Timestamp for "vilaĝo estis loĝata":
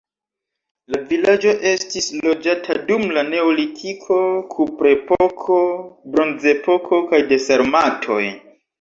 1.11-2.79